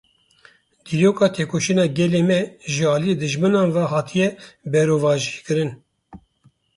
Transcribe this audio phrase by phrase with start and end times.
[0.85, 2.39] Dîroka tekoşîna gelê me
[2.73, 4.27] ji aliyê dijminan ve hatiye
[4.71, 5.71] berovajîkirin.